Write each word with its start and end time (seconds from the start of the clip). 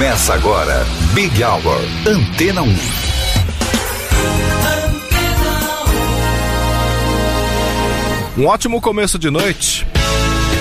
Começa 0.00 0.32
agora, 0.32 0.86
Big 1.12 1.44
Hour, 1.44 1.78
Antena 2.06 2.62
1. 2.62 2.74
Um 8.38 8.46
ótimo 8.46 8.80
começo 8.80 9.18
de 9.18 9.28
noite. 9.28 9.86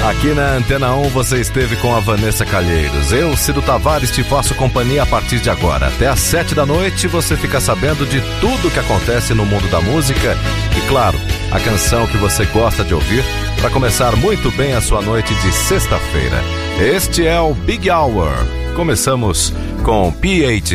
Aqui 0.09 0.33
na 0.33 0.55
Antena 0.55 0.93
1 0.93 1.07
você 1.11 1.39
esteve 1.39 1.77
com 1.77 1.95
a 1.95 2.01
Vanessa 2.01 2.45
Calheiros. 2.45 3.13
Eu, 3.13 3.37
Cido 3.37 3.61
Tavares, 3.61 4.11
te 4.11 4.23
faço 4.23 4.53
companhia 4.55 5.03
a 5.03 5.05
partir 5.05 5.39
de 5.39 5.49
agora. 5.49 5.87
Até 5.87 6.09
às 6.09 6.19
sete 6.19 6.53
da 6.53 6.65
noite 6.65 7.07
você 7.07 7.37
fica 7.37 7.61
sabendo 7.61 8.05
de 8.05 8.19
tudo 8.41 8.69
que 8.69 8.79
acontece 8.79 9.33
no 9.33 9.45
mundo 9.45 9.71
da 9.71 9.79
música 9.79 10.35
e, 10.77 10.81
claro, 10.89 11.17
a 11.49 11.61
canção 11.61 12.05
que 12.07 12.17
você 12.17 12.43
gosta 12.47 12.83
de 12.83 12.93
ouvir 12.93 13.23
para 13.61 13.69
começar 13.69 14.17
muito 14.17 14.51
bem 14.51 14.73
a 14.73 14.81
sua 14.81 15.01
noite 15.01 15.33
de 15.35 15.49
sexta-feira. 15.53 16.43
Este 16.77 17.25
é 17.25 17.39
o 17.39 17.53
Big 17.53 17.89
Hour. 17.89 18.58
Começamos 18.75 19.53
com 19.83 20.11
PAT. 20.11 20.73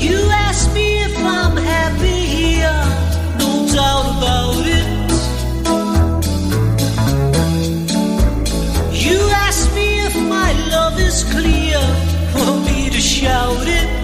You 0.00 0.24
shout 13.04 13.68
it. 13.68 14.03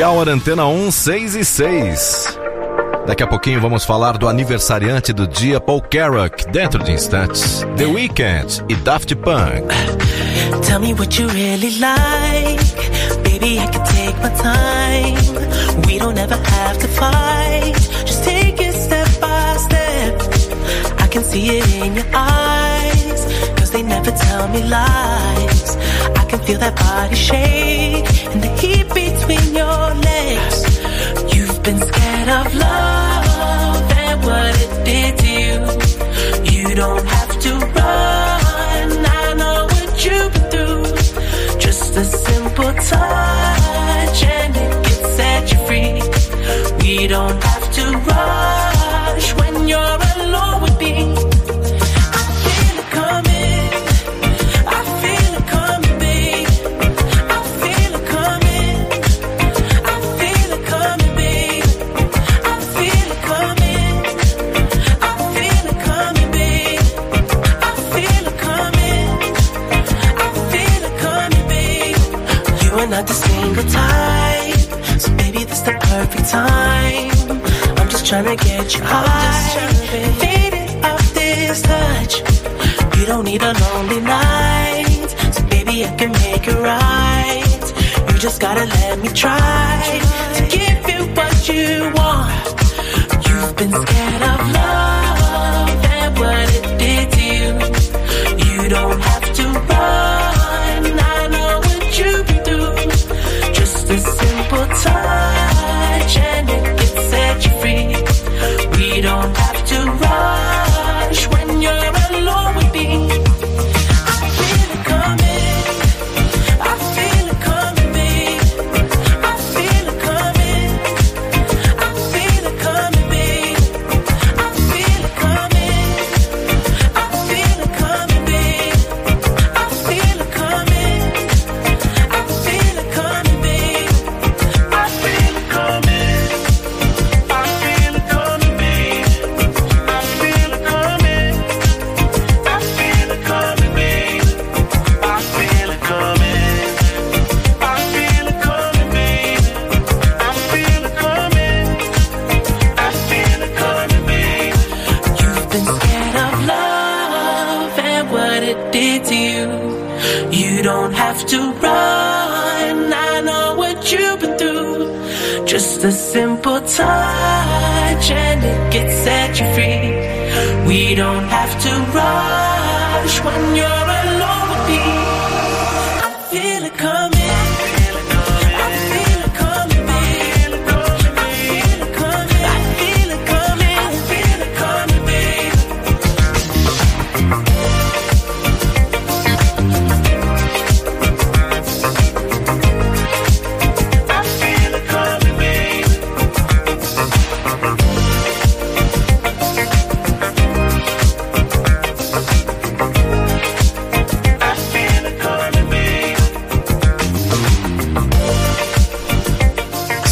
Big 0.00 0.06
Hour 0.06 0.30
Antena 0.30 0.66
1, 0.66 0.90
6 0.90 1.36
e 1.36 1.44
6. 1.44 2.38
Daqui 3.06 3.22
a 3.22 3.26
pouquinho 3.26 3.60
vamos 3.60 3.84
falar 3.84 4.16
do 4.16 4.26
aniversariante 4.28 5.12
do 5.12 5.26
dia, 5.26 5.60
Paul 5.60 5.82
Carrack, 5.82 6.50
dentro 6.50 6.82
de 6.82 6.92
instantes. 6.92 7.66
The 7.76 7.84
Weeknd 7.84 8.64
e 8.70 8.76
Daft 8.76 9.14
Punk. 9.16 9.68
Tell 10.66 10.80
me 10.80 10.94
what 10.94 11.20
you 11.20 11.28
really 11.28 11.78
like. 11.78 12.64
Baby, 13.24 13.58
I 13.58 13.66
can 13.66 13.84
take 13.84 14.16
my 14.22 14.30
time. 14.40 15.86
We 15.86 15.98
don't 15.98 16.16
ever 16.16 16.36
have 16.36 16.78
to 16.78 16.88
fight. 16.88 17.74
Just 18.06 18.24
take 18.24 18.58
it 18.58 18.74
step 18.74 19.06
by 19.20 19.58
step. 19.58 20.18
I 20.98 21.08
can 21.08 21.24
see 21.24 21.58
it 21.58 21.84
in 21.84 21.96
your 21.96 22.06
eyes. 22.14 23.26
Cause 23.54 23.70
they 23.70 23.82
never 23.82 24.12
tell 24.12 24.48
me 24.48 24.62
lies. 24.62 25.76
I 26.16 26.24
can 26.26 26.38
feel 26.38 26.58
that 26.58 26.74
body 26.74 27.16
shake 27.16 28.08
and 28.32 28.42
the 28.42 28.48
heat 28.56 28.88
between 28.94 29.49
of 32.30 32.54
love 32.54 33.90
and 33.90 34.22
what 34.22 34.54
it 34.64 34.84
did 34.84 35.18
to 35.18 35.28
you. 35.44 35.58
You 36.52 36.74
don't 36.76 37.04
have 37.04 37.40
to 37.40 37.52
run. 37.58 38.88
I 39.20 39.34
know 39.36 39.64
what 39.64 40.04
you've 40.04 40.32
been 40.32 40.50
through. 40.52 41.58
Just 41.58 41.96
a 41.96 42.04
simple 42.04 42.72
touch 42.90 44.22
and 44.22 44.56
it 44.56 44.72
can 44.86 45.00
set 45.18 45.52
you 45.52 45.58
free. 45.66 46.00
We 46.80 47.08
don't 47.08 47.42
have 47.42 47.72
to 47.78 47.84
rush 48.12 49.34
when 49.34 49.66
you're 49.66 50.09
trying 78.10 78.36
to 78.36 78.44
get 78.44 78.74
you 78.74 78.82
high. 78.82 79.70
Faded 80.18 80.84
off 80.84 81.14
this 81.14 81.62
touch. 81.62 82.18
You 82.98 83.06
don't 83.06 83.24
need 83.24 83.40
a 83.40 83.52
lonely 83.52 84.00
night. 84.00 85.06
So 85.30 85.44
baby, 85.44 85.84
I 85.84 85.94
can 85.96 86.10
make 86.10 86.48
it 86.48 86.58
right. 86.58 88.12
You 88.12 88.18
just 88.18 88.40
gotta 88.40 88.64
let 88.64 88.98
me 88.98 89.10
try 89.10 90.00
to 90.34 90.42
give 90.56 90.80
you 90.92 91.06
what 91.14 91.48
you 91.48 91.92
want. 91.94 92.46
You've 93.28 93.56
been 93.56 93.70
scared 93.70 94.22
of 94.22 94.52
love. 94.54 94.59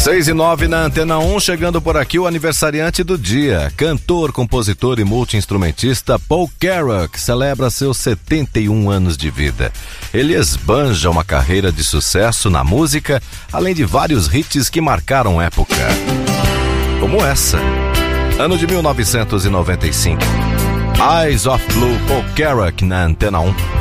6 0.09 0.29
e 0.29 0.33
9 0.33 0.67
na 0.67 0.85
Antena 0.85 1.19
1, 1.19 1.39
chegando 1.39 1.79
por 1.79 1.95
aqui 1.95 2.17
o 2.17 2.25
aniversariante 2.25 3.03
do 3.03 3.15
dia. 3.15 3.71
Cantor, 3.77 4.31
compositor 4.31 4.99
e 4.99 5.03
multiinstrumentista 5.03 6.17
Paul 6.17 6.49
Carrack 6.59 7.19
celebra 7.19 7.69
seus 7.69 7.97
71 7.97 8.89
anos 8.89 9.15
de 9.15 9.29
vida. 9.29 9.71
Ele 10.11 10.33
esbanja 10.33 11.11
uma 11.11 11.23
carreira 11.23 11.71
de 11.71 11.83
sucesso 11.83 12.49
na 12.49 12.63
música, 12.63 13.21
além 13.53 13.75
de 13.75 13.85
vários 13.85 14.33
hits 14.33 14.67
que 14.67 14.81
marcaram 14.81 15.39
época. 15.39 15.75
Como 16.99 17.23
essa, 17.23 17.59
ano 18.39 18.57
de 18.57 18.65
1995. 18.65 20.23
Eyes 21.23 21.45
of 21.45 21.63
Blue, 21.71 21.99
Paul 22.07 22.25
Carrack 22.35 22.83
na 22.83 23.03
Antena 23.03 23.41
1. 23.41 23.78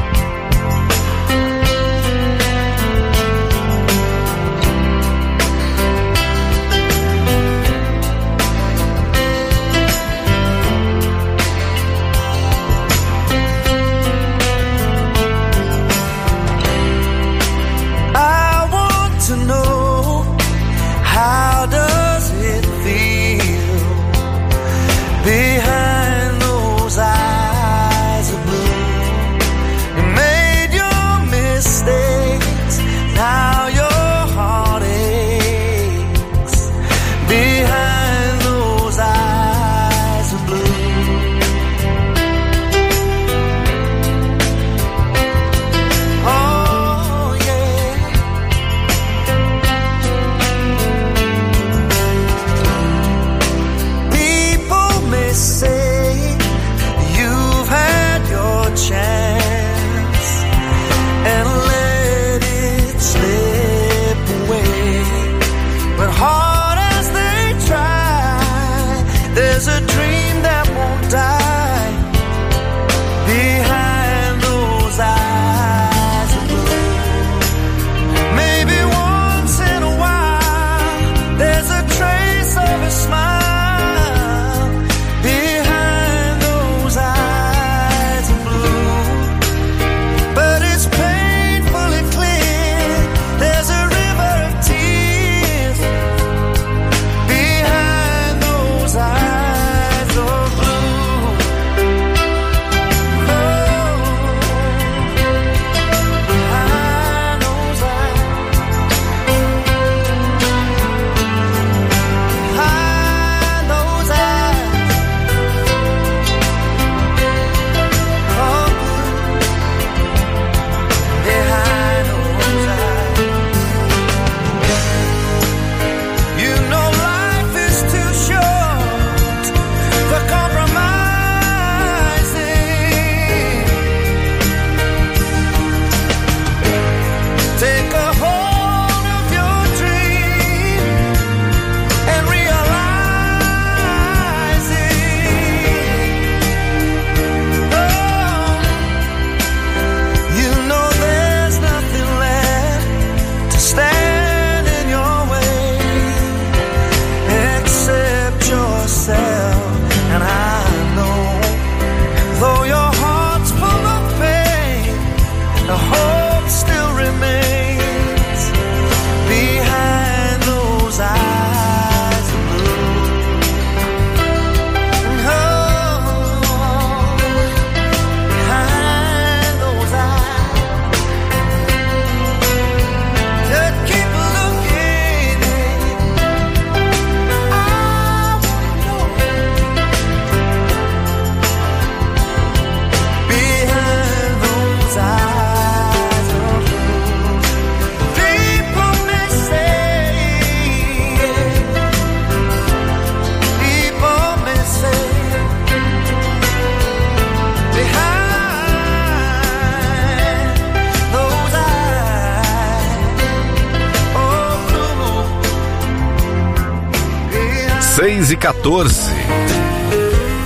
6 218.19 218.33
e 218.33 218.37
14. 218.37 219.13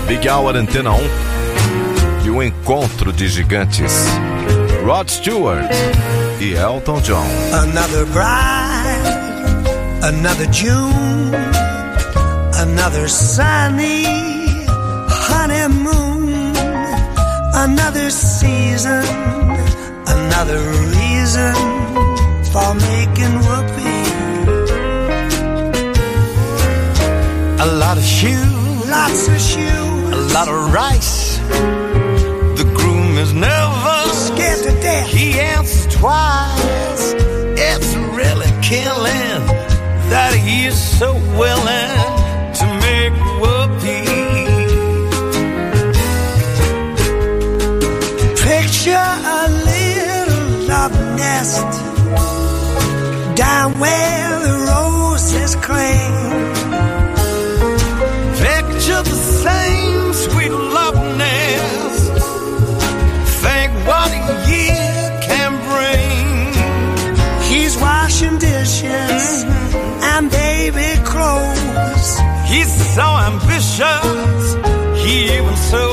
Big 0.07 0.29
Hour 0.29 0.57
Antena 0.57 0.93
1 0.93 1.01
e 2.23 2.29
o 2.29 2.43
encontro 2.43 3.11
de 3.11 3.27
gigantes. 3.27 4.09
Rod 4.85 5.09
Stewart 5.09 5.71
e 6.39 6.53
Elton 6.53 7.01
John. 7.01 7.27
Another 7.51 8.05
bride, 8.05 9.07
another 10.03 10.47
June, 10.51 11.33
another 12.61 13.09
sunny 13.09 14.05
honeymoon, 15.09 16.53
another 17.55 18.11
season, 18.11 19.03
another 20.07 20.61
reason 20.91 21.55
for 22.53 22.75
making 22.75 23.41
whoopee. 23.41 23.82
A 27.63 27.77
lot 27.77 27.97
of 27.97 28.03
shoe, 28.03 28.29
lots 28.91 29.29
of 29.29 29.41
shoes. 29.41 29.61
a 29.61 30.35
lot 30.35 30.49
of 30.49 30.73
rice. 30.73 31.39
The 32.59 32.69
groom 32.75 33.17
is 33.19 33.33
nervous, 33.33 34.27
scared 34.27 34.65
to 34.65 34.73
death. 34.81 35.07
He 35.07 35.39
answers 35.39 35.95
twice. 35.95 37.15
It's 37.57 37.95
really 38.19 38.51
killing 38.63 39.47
that 40.11 40.35
he 40.35 40.65
is 40.65 40.99
so 40.99 41.15
willing. 41.39 42.12
He's 72.53 72.73
so 72.95 73.07
ambitious, 73.31 74.45
he 75.03 75.15
even 75.37 75.57
so. 75.71 75.85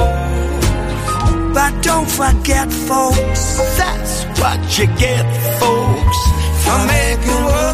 But 1.54 1.72
don't 1.82 2.10
forget, 2.10 2.70
folks, 2.90 3.44
that's 3.80 4.14
what 4.42 4.60
you 4.78 4.88
get, 4.98 5.26
folks, 5.60 6.20
for 6.64 6.80
making 6.86 7.46
world. 7.46 7.70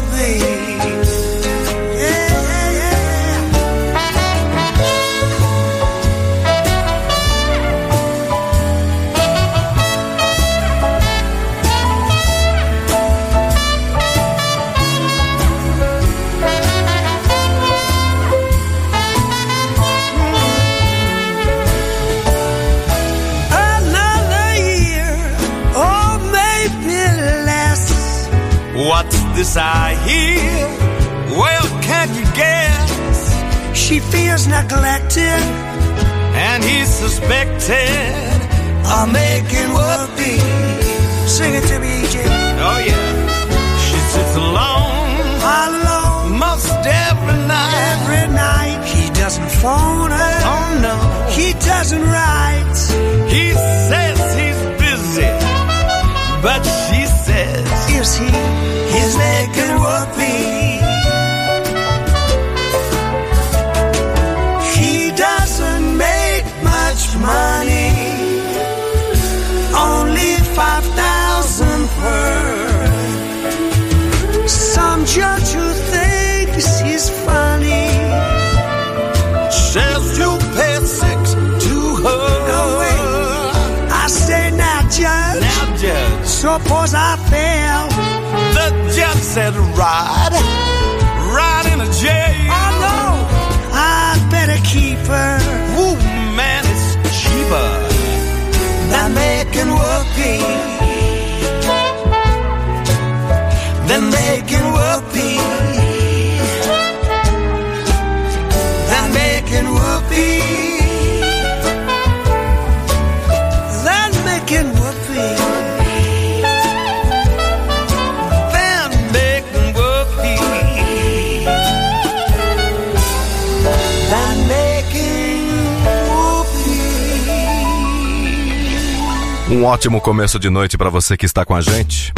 Um 129.56 129.64
ótimo 129.64 130.02
começo 130.02 130.38
de 130.38 130.50
noite 130.50 130.76
para 130.76 130.90
você 130.90 131.16
que 131.16 131.24
está 131.24 131.42
com 131.42 131.54
a 131.54 131.62
gente. 131.62 132.12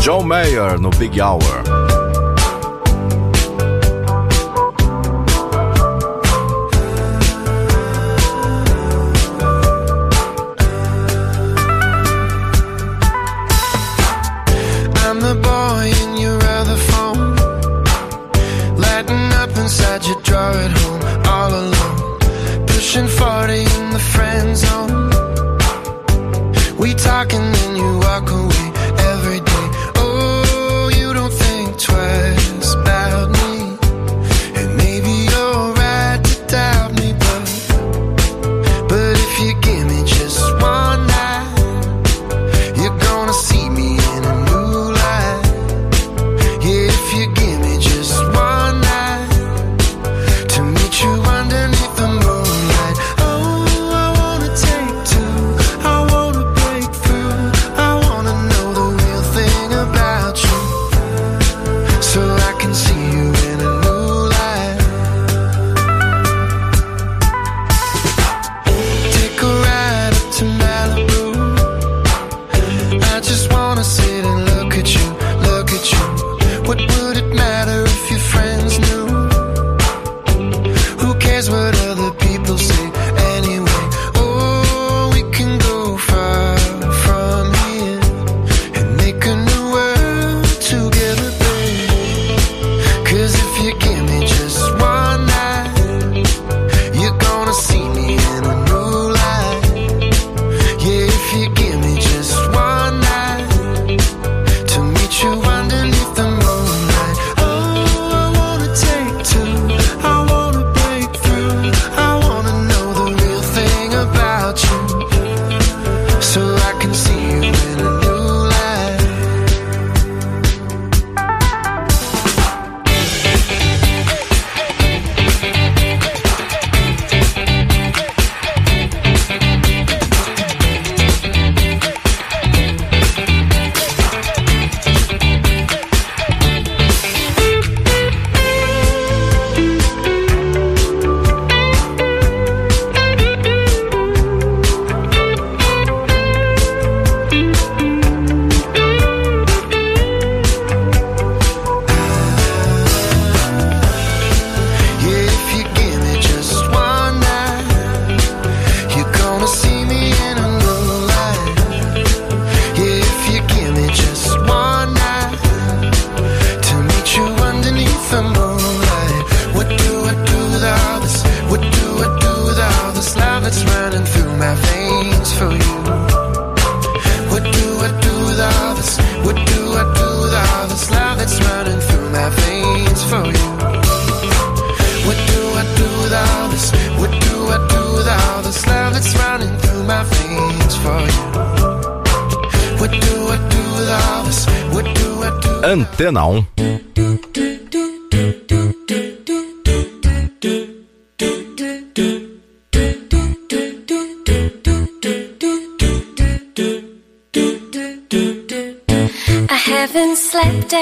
John 0.00 0.22
Mayer 0.22 0.78
no 0.78 0.88
Big 0.90 1.20
Hour. 1.20 1.77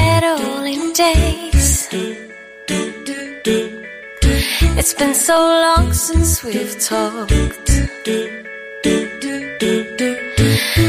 In 0.00 0.92
days. 0.92 1.88
It's 4.78 4.94
been 4.94 5.14
so 5.14 5.37
long 5.37 5.92
since 5.92 6.44
we've 6.44 6.78
talked. 6.78 7.70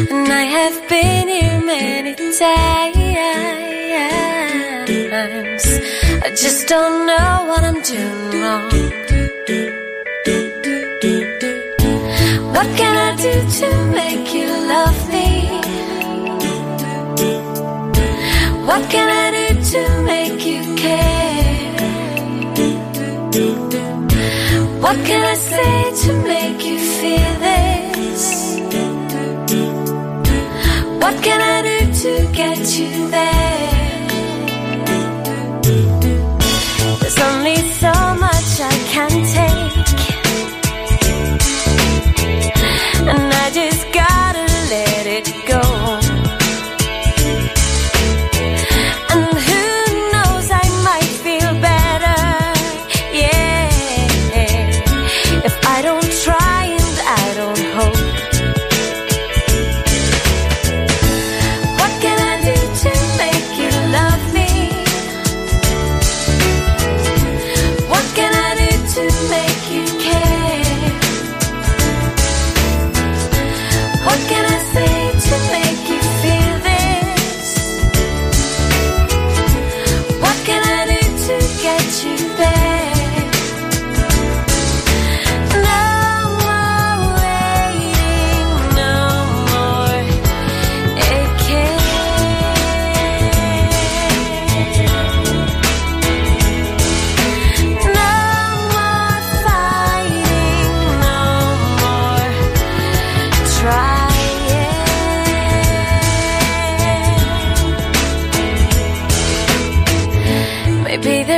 And 0.10 0.28
I 0.42 0.44
have 0.58 0.90
been 0.90 1.28
here 1.28 1.62
many 1.62 2.16
times. 2.16 2.38
I 6.26 6.30
just 6.44 6.68
don't 6.68 7.06
know 7.08 7.46
what 7.50 7.64
I'm 7.64 7.82
doing 7.82 8.42
wrong. 8.42 8.72
What 12.56 12.68
can 12.78 12.96
I 13.08 13.12
do 13.16 13.34
to 13.60 13.68
make 13.92 14.34
you 14.34 14.48
love 14.48 15.10
me? 15.10 15.37
What 18.78 18.92
can 18.92 19.10
I 19.10 19.32
do 19.32 19.48
to 19.72 20.02
make 20.04 20.46
you 20.46 20.62
care? 20.76 21.72
What 24.84 24.98
can 25.04 25.26
I 25.26 25.34
say 25.34 25.96
to 26.04 26.14
make 26.22 26.64
you 26.64 26.78
feel 26.78 27.34
this? 27.48 28.24
What 31.02 31.16
can 31.24 31.42
I 31.42 31.58
do 31.70 31.78
to 32.02 32.32
get 32.34 32.60
you 32.78 33.10
there? 33.10 34.08
There's 37.00 37.20
only 37.20 37.58
so 37.82 37.94
much 38.26 38.62
I 38.62 38.76
can 38.94 39.12
take. 39.34 39.77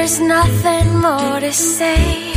There's 0.09 0.21
nothing 0.21 1.01
more 1.01 1.39
to 1.39 1.53
say. 1.53 2.33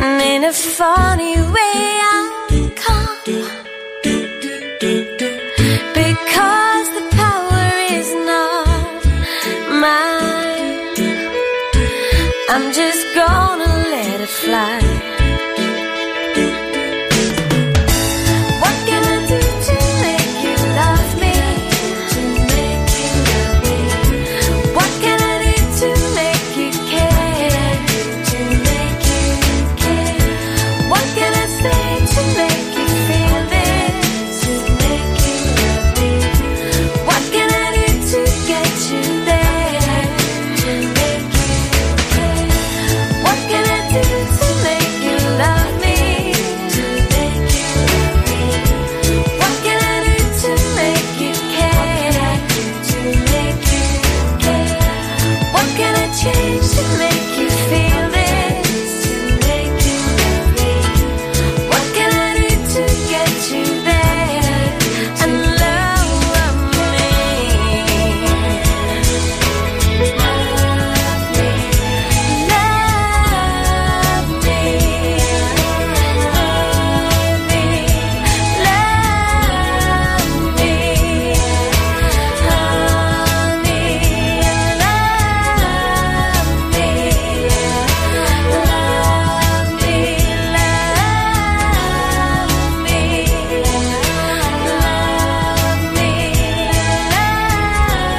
And 0.00 0.22
in 0.22 0.44
a 0.44 0.52
funny 0.52 1.36
way, 1.36 2.00
I'm 2.02 2.07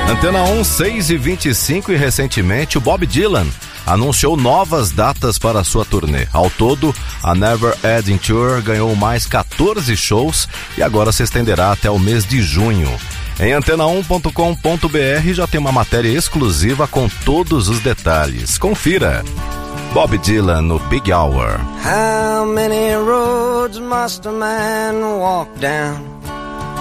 Antena 0.10 0.41
1, 0.41 0.63
6 0.63 1.10
e 1.12 1.17
25 1.17 1.91
e 1.91 1.95
recentemente 1.95 2.80
o 2.80 2.82
Bob 2.82 3.06
Dylan 3.06 3.45
anunciou 3.86 4.36
novas 4.36 4.89
datas 4.89 5.38
para 5.38 5.63
sua 5.63 5.86
turnê. 5.86 6.28
Ao 6.34 6.50
todo, 6.50 6.93
a 7.22 7.36
Never 7.36 7.78
Ending 7.84 8.17
Tour 8.17 8.60
ganhou 8.63 8.95
mais 8.95 9.28
14 9.28 9.95
shows 9.95 10.50
e 10.76 10.82
agora 10.82 11.12
se 11.12 11.22
estenderá 11.22 11.72
até 11.72 11.91
o 11.91 12.00
mês 12.00 12.26
de 12.26 12.41
junho. 12.41 12.89
Em 13.39 13.52
antena1.com.br 13.52 15.34
já 15.34 15.45
tem 15.45 15.60
uma 15.60 15.72
matéria 15.72 16.10
exclusiva 16.10 16.88
com 16.88 17.08
todos 17.24 17.69
os 17.69 17.80
detalhes. 17.80 18.58
Confira. 18.58 19.24
Bob 19.93 20.17
Dylan 20.17 20.63
no 20.63 20.80
Big 20.80 21.13
Hour. 21.13 21.60
How 21.86 22.45
many 22.45 22.95
roads 22.95 23.80
must 23.80 24.28
a 24.28 24.32
man 24.32 25.19
walk 25.19 25.52
down 25.60 26.18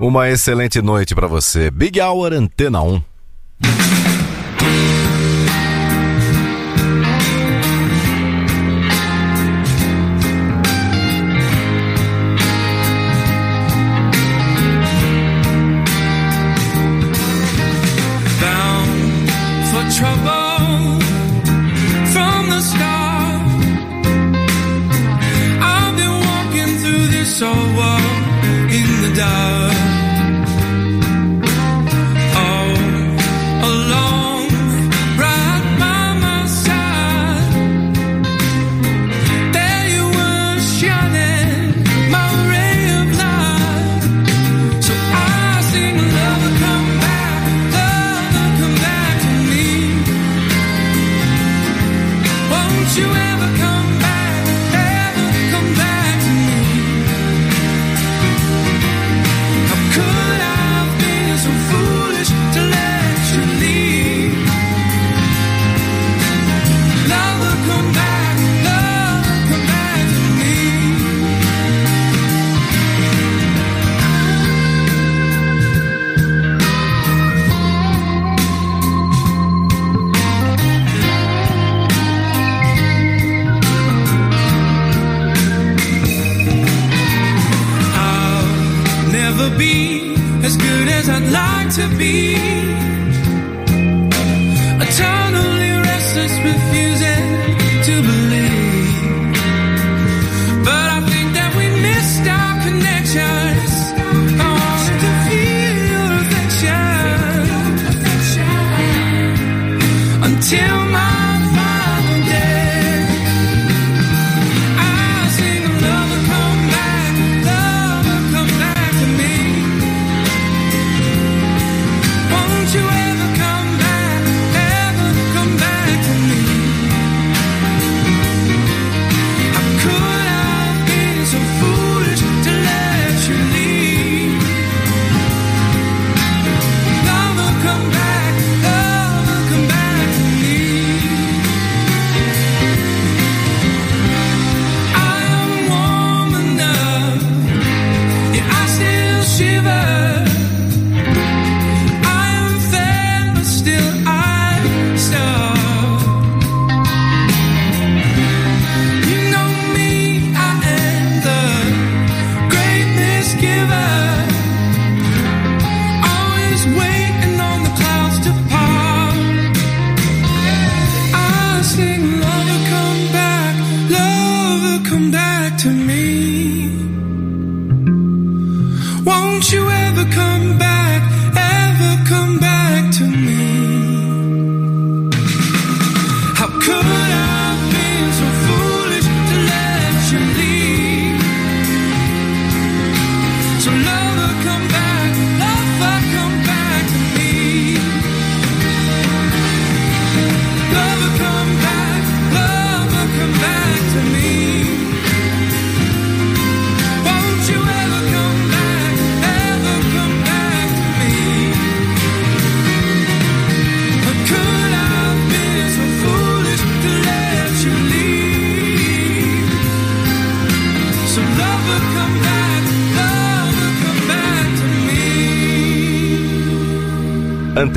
Uma 0.00 0.30
excelente 0.30 0.80
noite 0.80 1.14
pra 1.14 1.26
você. 1.26 1.70
Big 1.70 2.00
Hour 2.00 2.32
Antena 2.32 2.80
1. 2.80 3.09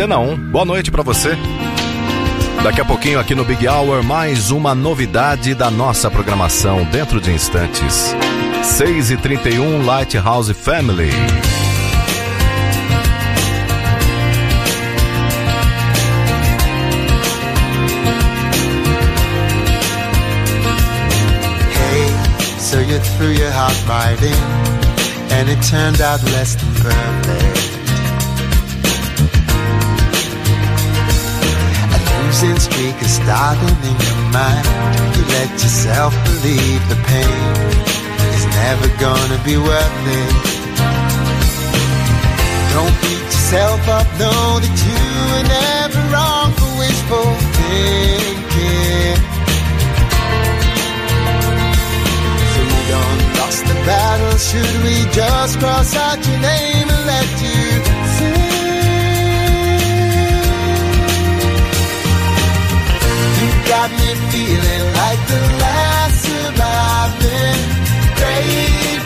Antena 0.04 0.20
1, 0.20 0.36
boa 0.52 0.66
noite 0.66 0.92
pra 0.92 1.02
você. 1.02 1.30
Daqui 2.62 2.82
a 2.82 2.84
pouquinho 2.84 3.22
aqui 3.22 3.34
no 3.34 3.46
Big 3.46 3.66
Hour, 3.66 4.04
mais 4.04 4.52
uma 4.52 4.76
novidade 4.76 5.56
da 5.56 5.72
nossa 5.72 6.12
programação 6.12 6.84
dentro 6.84 7.22
de 7.22 7.32
instantes. 7.32 8.14
6 8.64 9.12
e 9.12 9.16
31 9.18 9.86
Lighthouse 9.86 10.54
Family. 10.54 11.10
So 22.60 22.82
you 22.82 23.00
threw 23.18 23.32
your 23.32 23.52
heart 23.52 23.74
right 23.88 24.22
in, 24.22 24.34
and 25.32 25.50
it 25.50 25.62
turned 25.66 26.02
out 26.02 26.22
less 26.34 26.56
than 26.56 26.74
perfect. 26.74 27.73
Streak 32.74 32.98
is 33.02 33.14
starting 33.22 33.78
in 33.90 33.96
your 34.08 34.22
mind. 34.34 34.66
You 35.16 35.24
let 35.38 35.52
yourself 35.64 36.14
believe 36.26 36.82
the 36.90 37.00
pain 37.12 37.54
is 38.38 38.46
never 38.62 38.88
gonna 39.06 39.40
be 39.46 39.56
worth 39.58 40.00
it. 40.22 40.34
Don't 42.74 42.96
beat 43.02 43.26
yourself 43.36 43.82
up, 43.98 44.08
know 44.22 44.46
that 44.64 44.76
you 44.88 45.02
were 45.30 45.48
never 45.62 46.02
wrong 46.14 46.50
for 46.58 46.70
wishful 46.82 47.30
thinking. 47.58 49.18
So 52.52 52.60
we 52.72 52.80
don't 52.94 53.22
lost 53.38 53.62
the 53.70 53.78
battle. 53.90 54.36
Should 54.48 54.76
we 54.86 54.96
just 55.20 55.60
cross 55.60 55.96
out 55.96 56.20
your 56.28 56.40
name 56.52 56.88
and 56.96 57.04
let 57.14 57.30
you 57.46 57.93
got 63.74 63.90
me 63.90 64.10
feeling 64.30 64.86
like 65.02 65.22
the 65.32 65.42
last 65.64 66.16
surviving 66.26 67.74
romantic. 68.22 69.03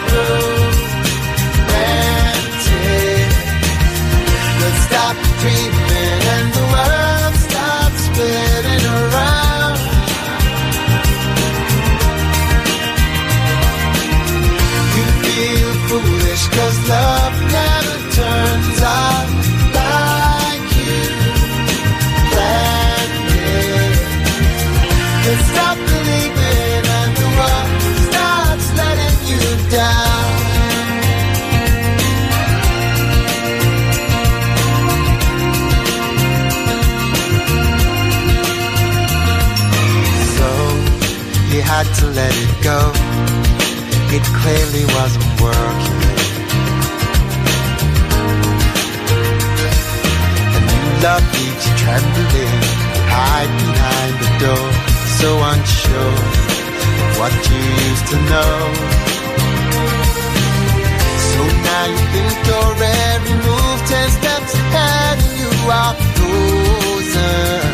Had 41.88 41.96
to 42.00 42.08
let 42.20 42.34
it 42.36 42.54
go. 42.64 42.80
It 44.16 44.24
clearly 44.40 44.86
wasn't 44.98 45.30
working. 45.42 46.00
And 50.56 50.66
you 50.74 50.84
loved 51.04 51.34
each 51.46 51.66
trembling, 51.82 52.60
hide 53.14 53.54
behind 53.64 54.14
the 54.24 54.32
door, 54.44 54.68
so 55.20 55.30
unsure 55.52 56.20
of 57.04 57.10
what 57.20 57.34
you 57.50 57.62
used 57.88 58.08
to 58.12 58.18
know. 58.32 58.58
So 61.30 61.42
now 61.68 61.86
you 61.94 62.02
think 62.14 62.36
your 62.48 62.70
every 63.14 63.38
move 63.48 63.80
ten 63.92 64.08
steps 64.18 64.54
ahead, 64.54 65.18
and 65.26 65.34
you 65.40 65.52
are 65.80 65.96
frozen. 66.16 67.67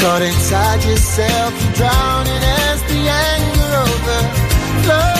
Caught 0.00 0.22
inside 0.22 0.82
yourself, 0.82 1.52
drowning 1.74 2.42
as 2.42 2.82
the 2.84 3.06
anger 3.06 3.76
overflows. 3.84 5.19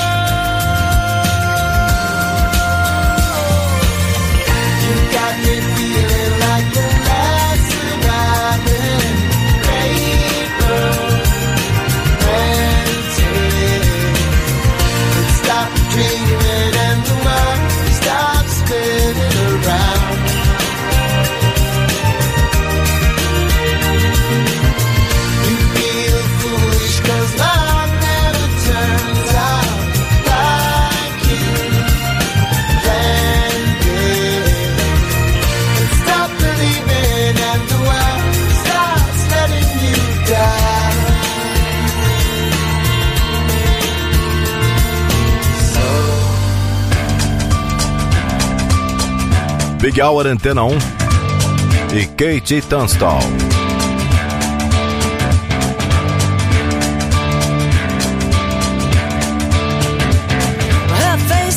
Big 50.00 50.06
Hour 50.06 50.26
Antena 50.28 50.64
1 50.64 50.78
e 51.92 52.06
Kate 52.06 52.62
Tunstall. 52.62 53.20
Her 60.88 61.18
face 61.28 61.50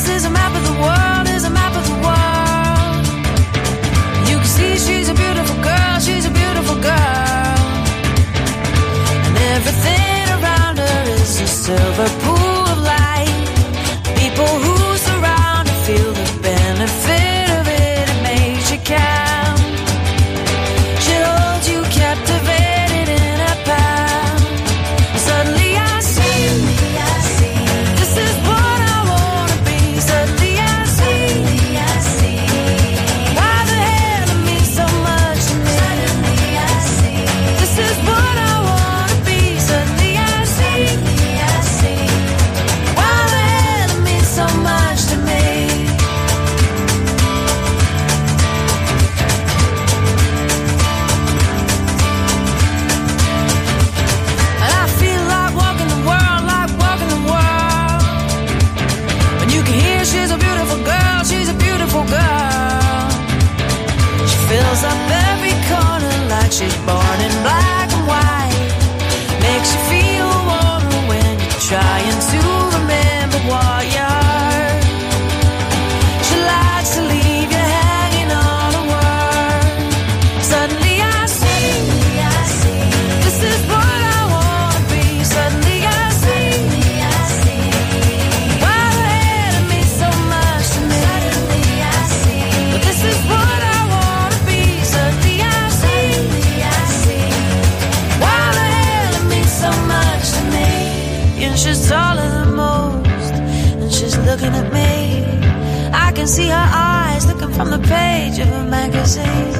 see 106.34 106.48
her 106.48 106.70
eyes 106.74 107.26
looking 107.28 107.52
from 107.52 107.70
the 107.70 107.78
page 107.78 108.40
of 108.40 108.50
a 108.50 108.64
magazine. 108.64 109.54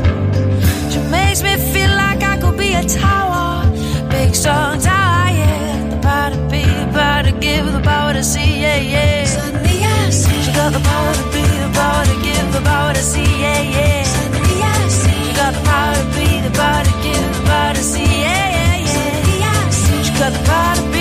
She 0.91 0.99
makes 1.17 1.41
me 1.41 1.55
feel 1.73 1.93
like 2.05 2.21
I 2.33 2.37
could 2.41 2.59
be 2.59 2.75
a 2.75 2.83
tower, 2.83 3.63
big 4.11 4.35
strong 4.35 4.81
tower, 4.81 5.31
yeah. 5.39 5.91
The 5.91 5.99
power 6.03 6.31
to 6.35 6.41
be, 6.51 6.63
the 6.65 6.91
power 6.99 7.23
to 7.23 7.33
give, 7.47 7.73
the 7.73 7.81
power 7.81 8.13
to 8.13 8.25
see, 8.25 8.61
yeah, 8.63 8.81
yeah. 8.95 9.25
Suddenly 9.25 9.85
I 9.85 10.11
see 10.11 10.43
she 10.43 10.51
got 10.53 10.73
the 10.73 10.81
power 10.91 11.13
to 11.21 11.25
be, 11.35 11.43
the 11.65 11.71
power 11.79 12.05
to 12.11 12.17
give, 12.27 12.47
the 12.53 12.63
power 12.71 12.93
to 12.93 13.03
see, 13.13 13.31
yeah, 13.45 13.63
yeah. 13.77 14.03
Suddenly 14.03 14.59
I 14.75 14.89
see 14.89 15.19
she 15.27 15.33
got 15.41 15.53
the 15.55 15.63
power 15.71 15.95
to 15.95 16.05
be, 16.17 16.27
the 16.47 16.53
power 16.59 16.83
to 16.89 16.95
give, 17.07 17.27
the 17.39 17.43
power 17.51 17.73
to 17.79 17.83
see, 17.93 18.11
yeah, 18.27 18.47
yeah, 18.57 18.77
yeah. 18.83 18.95
Suddenly 18.97 19.39
I 19.47 19.71
see 19.71 20.03
she 20.07 20.13
got 20.19 20.33
the 20.37 20.43
power 20.51 20.75
to 20.75 20.85
be, 20.91 20.94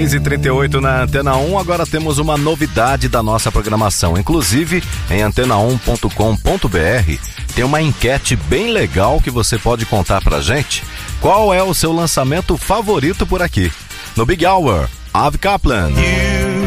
6h38 0.00 0.80
na 0.80 1.02
Antena 1.02 1.36
1, 1.36 1.58
agora 1.58 1.84
temos 1.84 2.16
uma 2.16 2.38
novidade 2.38 3.06
da 3.06 3.22
nossa 3.22 3.52
programação. 3.52 4.16
Inclusive, 4.16 4.82
em 5.10 5.20
antena1.com.br 5.20 7.18
tem 7.54 7.64
uma 7.64 7.82
enquete 7.82 8.34
bem 8.34 8.72
legal 8.72 9.20
que 9.20 9.30
você 9.30 9.58
pode 9.58 9.84
contar 9.84 10.22
pra 10.22 10.40
gente. 10.40 10.82
Qual 11.20 11.52
é 11.52 11.62
o 11.62 11.74
seu 11.74 11.92
lançamento 11.92 12.56
favorito 12.56 13.26
por 13.26 13.42
aqui? 13.42 13.70
No 14.16 14.24
Big 14.24 14.46
Hour, 14.46 14.88
Ave 15.12 15.36
Kaplan. 15.36 15.90
You 15.90 16.60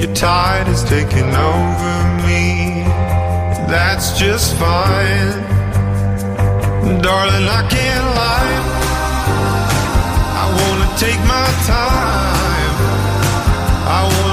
Your 0.00 0.14
tide 0.14 0.66
is 0.66 0.82
taking 0.84 1.30
over 1.52 1.94
me. 2.26 2.84
That's 3.68 4.18
just 4.18 4.56
fine, 4.56 5.36
darling. 7.02 7.46
I 7.46 7.62
can't 7.68 8.08
lie. 8.20 8.56
I 10.42 10.46
wanna 10.58 10.88
take 10.96 11.20
my 11.36 11.48
time. 11.68 12.74
I 13.98 14.00
wanna 14.14 14.29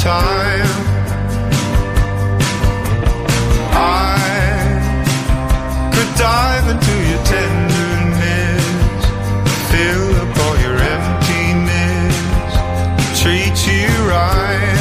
time. 0.00 0.66
I 3.72 4.16
could 5.92 6.10
dive 6.16 6.66
into 6.72 6.94
your 7.10 7.22
tenderness, 7.24 8.64
fill 9.70 10.08
up 10.22 10.38
all 10.44 10.56
your 10.64 10.78
emptiness, 10.96 12.16
treat 13.20 13.56
you 13.68 13.88
right, 14.08 14.80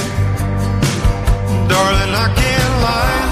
darling. 1.68 2.14
I 2.16 2.28
can't 2.40 2.76
lie. 2.88 3.24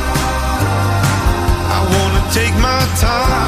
I 1.75 1.79
wanna 1.93 2.23
take 2.33 2.55
my 2.55 2.81
time. 2.99 3.46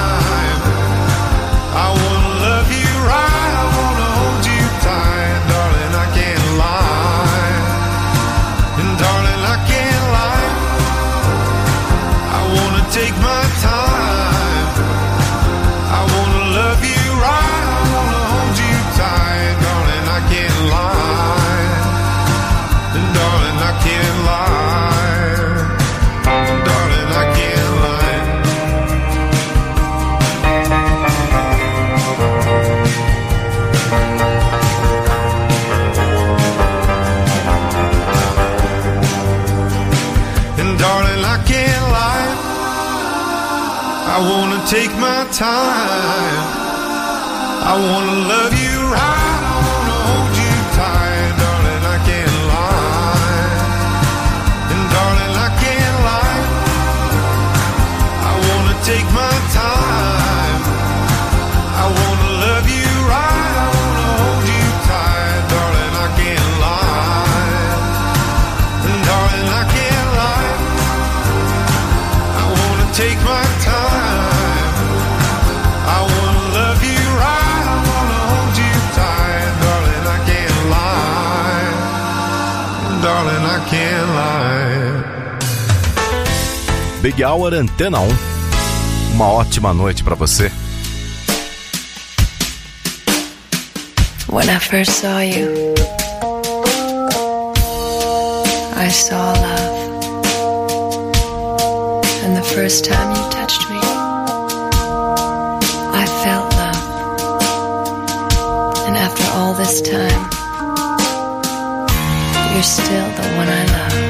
Time. 45.40 46.44
I 47.64 47.74
wanna 47.80 48.09
Big 87.10 87.24
Hour 87.24 87.56
Antena 87.56 88.00
1. 88.02 88.08
Uma 89.16 89.32
ótima 89.32 89.74
noite 89.74 90.04
pra 90.04 90.14
você. 90.14 90.52
When 94.32 94.48
I 94.48 94.60
first 94.60 94.92
saw 94.92 95.20
you, 95.20 95.74
I 98.76 98.90
saw 98.92 99.34
love. 99.34 99.90
And 102.26 102.36
the 102.38 102.44
first 102.44 102.86
time 102.86 103.10
you 103.16 103.30
touched 103.32 103.68
me, 103.72 103.80
I 105.92 106.06
felt 106.24 106.54
love. 106.54 106.78
And 108.86 108.96
after 108.96 109.26
all 109.36 109.56
this 109.56 109.82
time, 109.82 110.30
you're 112.54 112.62
still 112.62 113.10
the 113.16 113.24
one 113.36 113.50
I 113.50 113.66
love. 113.66 114.09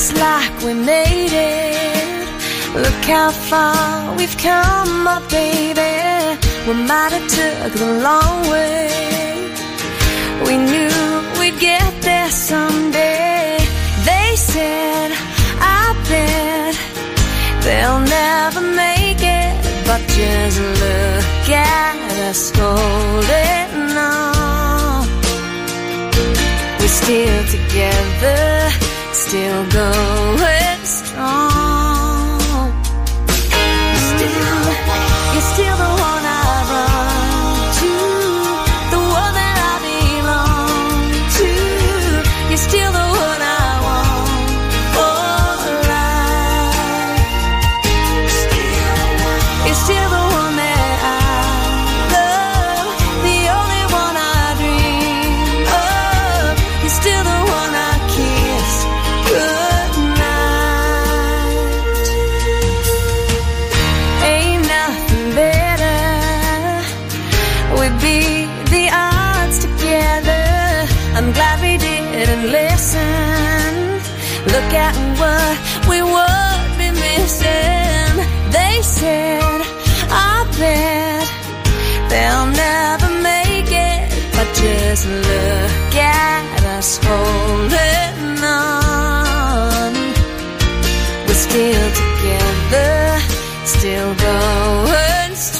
looks 0.00 0.18
like 0.18 0.62
we 0.64 0.72
made 0.72 1.32
it. 1.32 2.28
Look 2.74 3.04
how 3.04 3.30
far 3.30 4.16
we've 4.16 4.36
come, 4.38 5.04
my 5.04 5.20
baby. 5.28 5.92
We 6.66 6.74
might 6.88 7.12
have 7.16 7.28
took 7.38 7.72
the 7.74 8.00
long 8.06 8.48
way. 8.48 8.88
We 10.46 10.56
knew 10.56 10.94
we'd 11.38 11.58
get 11.60 11.92
there 12.00 12.30
someday. 12.30 13.58
They 14.08 14.36
said, 14.36 15.10
I 15.60 15.84
bet 16.08 16.74
they'll 17.64 18.00
never 18.00 18.62
make 18.84 19.22
it. 19.22 19.52
But 19.86 20.00
just 20.16 20.58
look 20.82 21.48
at 21.50 21.96
us 22.28 22.52
holding 22.54 23.96
on. 23.98 25.06
We're 26.78 26.96
still 27.02 27.44
together 27.56 28.89
still 29.12 29.66
going. 29.70 30.79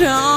strong. 0.00 0.29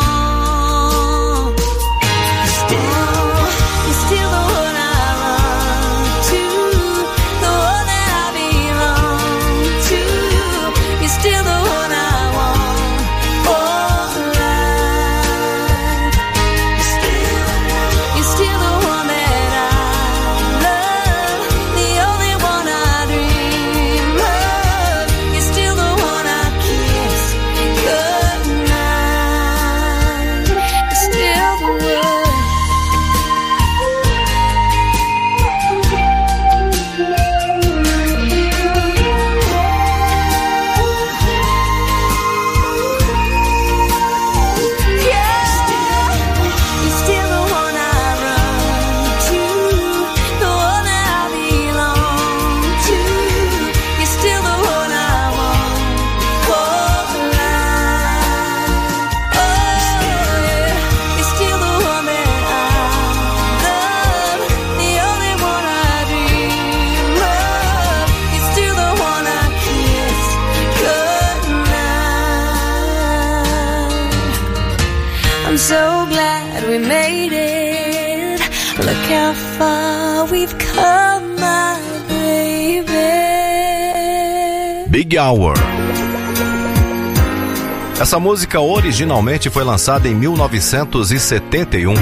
Essa 88.13 88.19
música 88.19 88.61
originalmente 88.61 89.49
foi 89.49 89.63
lançada 89.63 90.07
em 90.07 90.13
1971. 90.13 91.95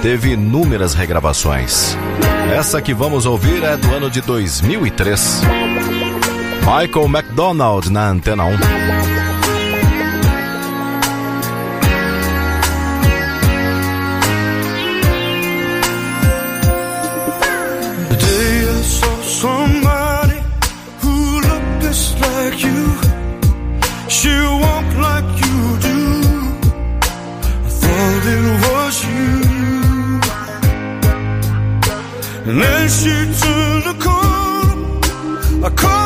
Teve 0.00 0.30
inúmeras 0.30 0.94
regravações. 0.94 1.94
Essa 2.56 2.80
que 2.80 2.94
vamos 2.94 3.26
ouvir 3.26 3.62
é 3.62 3.76
do 3.76 3.94
ano 3.94 4.10
de 4.10 4.22
2003. 4.22 5.42
Michael 6.60 7.04
McDonald 7.04 7.90
na 7.90 8.08
Antena 8.08 8.44
1. 8.46 9.19
wish 32.90 33.04
you'd 33.04 33.34
turn 33.38 33.80
the 33.84 35.70
corner. 35.70 35.99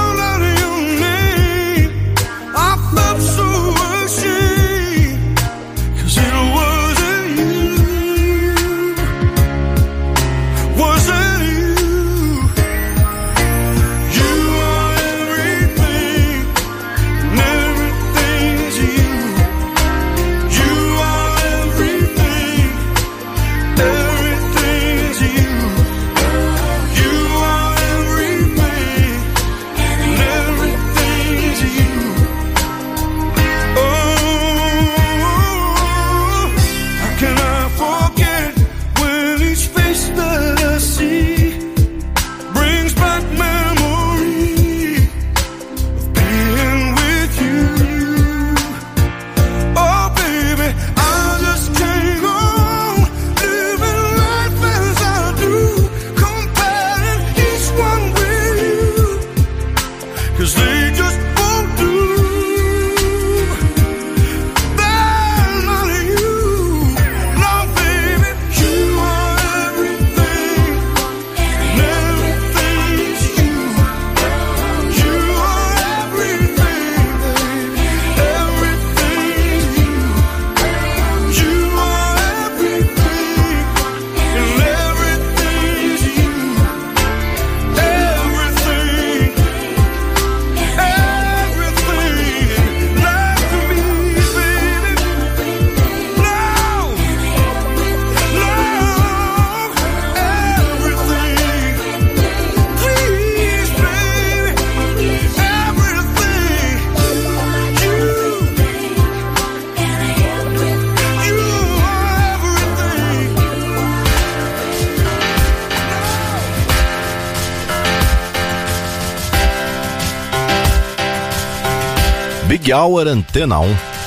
Happy 122.64 122.72
Antena 122.72 123.60
1. 123.60 124.03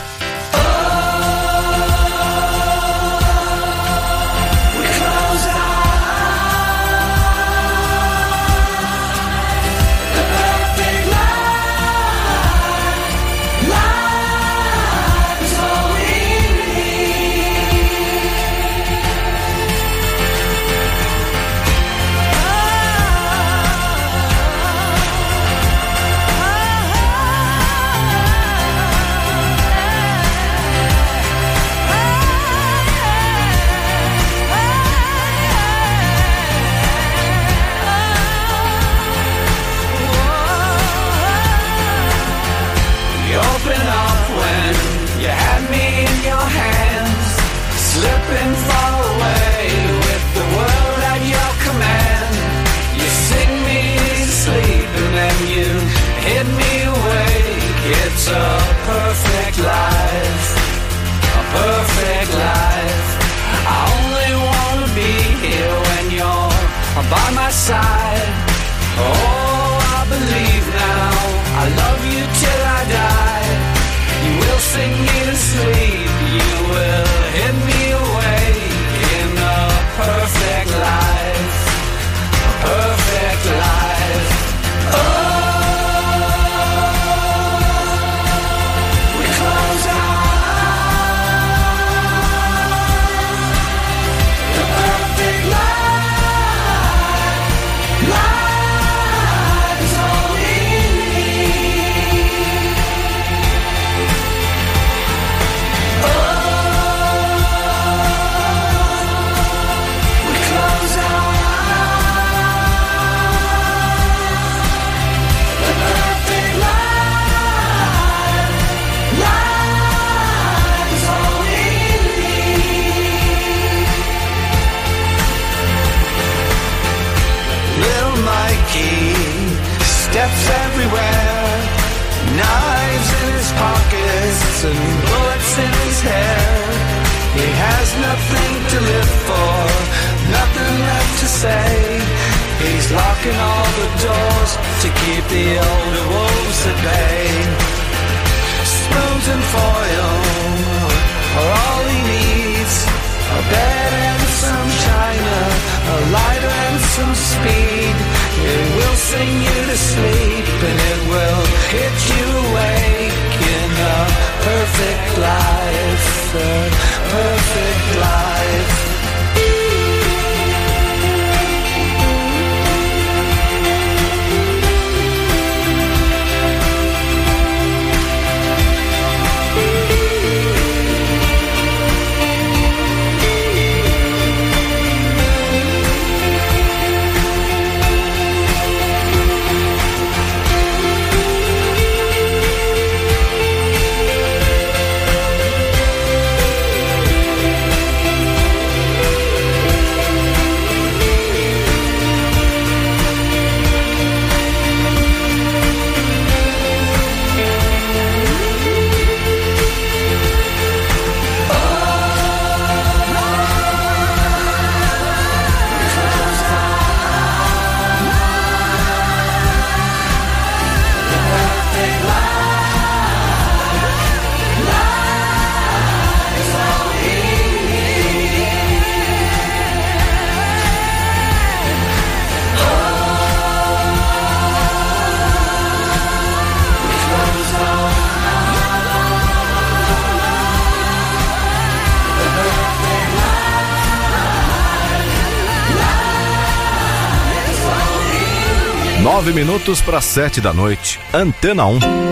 minutos 249.34 249.82
para 249.82 250.02
7 250.02 250.42
da 250.42 250.54
noite. 250.54 251.00
Antena 251.14 251.66
1. 251.66 252.07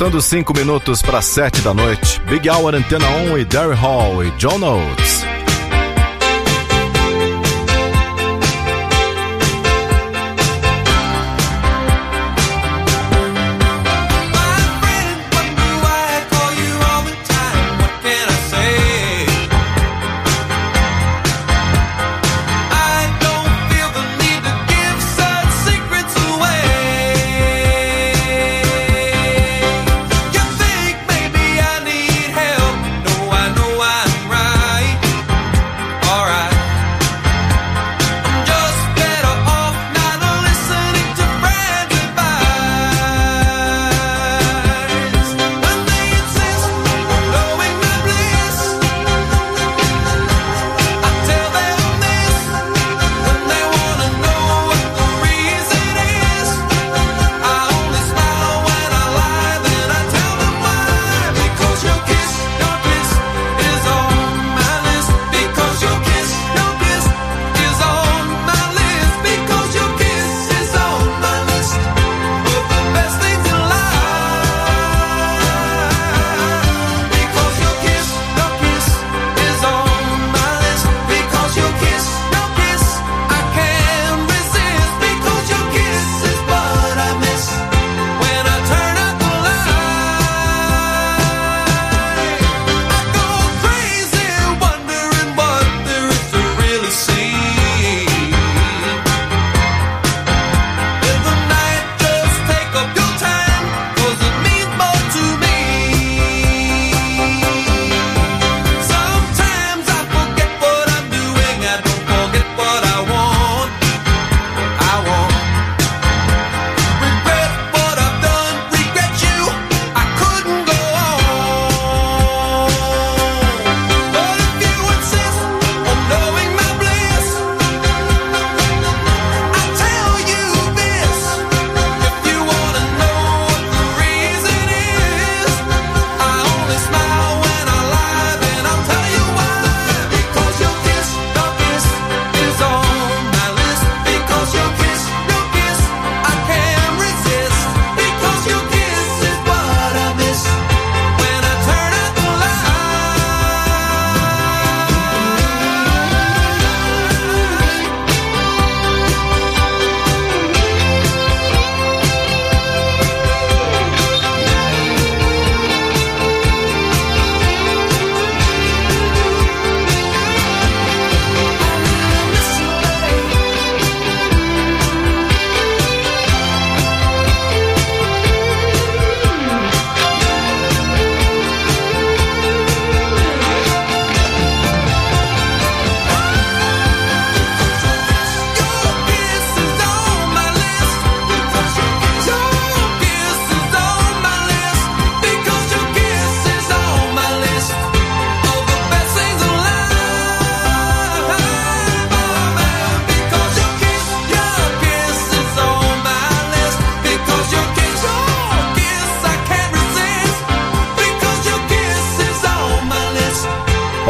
Faltando 0.00 0.22
5 0.22 0.54
minutos 0.54 1.02
para 1.02 1.20
7 1.20 1.60
da 1.60 1.74
noite, 1.74 2.22
Big 2.22 2.48
Hour 2.48 2.74
Antena 2.74 3.06
1 3.32 3.36
e 3.36 3.44
Derry 3.44 3.74
Hall 3.74 4.24
e 4.24 4.30
John 4.38 4.62
Oates. 4.62 5.19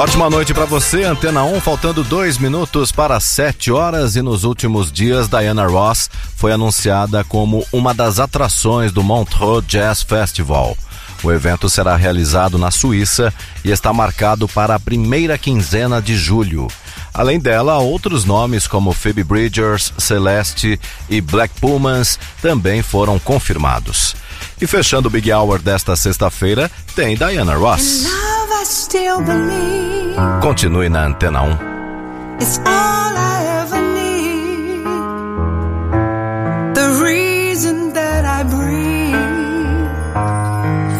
Ótima 0.01 0.31
noite 0.31 0.55
para 0.55 0.65
você, 0.65 1.05
Antena 1.05 1.45
1, 1.45 1.61
faltando 1.61 2.03
dois 2.03 2.39
minutos 2.39 2.91
para 2.91 3.21
sete 3.21 3.71
horas 3.71 4.17
e 4.17 4.23
nos 4.23 4.45
últimos 4.45 4.91
dias, 4.91 5.29
Diana 5.29 5.67
Ross 5.67 6.09
foi 6.37 6.53
anunciada 6.53 7.23
como 7.23 7.67
uma 7.71 7.93
das 7.93 8.19
atrações 8.19 8.93
do 8.93 9.03
Montreux 9.03 9.63
Jazz 9.67 10.03
Festival. 10.03 10.75
O 11.23 11.31
evento 11.31 11.69
será 11.69 11.97
realizado 11.97 12.57
na 12.57 12.71
Suíça 12.71 13.31
e 13.63 13.71
está 13.71 13.93
marcado 13.93 14.49
para 14.49 14.75
a 14.75 14.81
primeira 14.81 15.37
quinzena 15.37 16.01
de 16.01 16.17
julho. 16.17 16.67
Além 17.13 17.39
dela, 17.39 17.79
outros 17.79 18.25
nomes 18.25 18.67
como 18.67 18.93
Phoebe 18.93 19.25
Bridgers, 19.25 19.93
Celeste 19.99 20.81
e 21.09 21.21
Black 21.21 21.59
Pumas 21.61 22.19
também 22.41 22.83
foram 22.83 23.19
confirmados. 23.19 24.15
E 24.61 24.67
fechando 24.67 25.09
o 25.09 25.11
Big 25.11 25.33
Hour 25.33 25.61
desta 25.61 25.97
sexta-feira, 25.97 26.71
tem 26.95 27.17
Diana 27.17 27.55
Ross. 27.55 28.07
Continue 30.43 30.89
na 30.89 31.07
Antena 31.07 31.43
1. 31.43 31.71
it's 32.41 32.59
all 32.59 32.65
I 33.17 33.39
ever 33.61 33.83
need. 33.95 34.85
The 36.75 36.89
reason 37.05 37.93
that 37.93 38.25
I 38.25 38.43
breathe, 38.45 39.15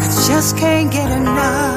I 0.05 0.07
just 0.27 0.55
can't 0.57 0.91
get 0.91 1.09
enough. 1.09 1.70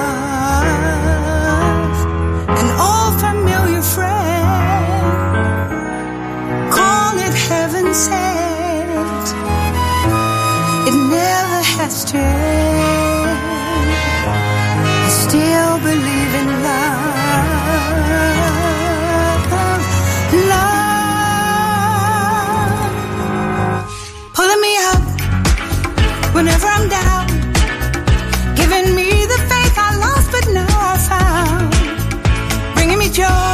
It. 7.94 9.26
It 10.88 10.94
never 11.16 11.60
has 11.76 12.04
to 12.10 12.16
end. 12.16 13.28
I 15.06 15.10
still 15.24 15.78
believe 15.78 16.32
in 16.40 16.48
love. 16.66 17.84
Love. 20.50 20.82
Pulling 24.34 24.60
me 24.66 24.74
up 24.90 25.04
whenever 26.34 26.66
I'm 26.66 26.88
down. 26.88 27.26
Giving 28.56 28.88
me 28.98 29.08
the 29.32 29.38
faith 29.50 29.76
I 29.78 29.90
lost, 30.04 30.28
but 30.32 30.44
now 30.52 30.66
I 30.92 30.96
found. 31.10 31.70
Bringing 32.74 32.98
me 32.98 33.08
joy. 33.08 33.53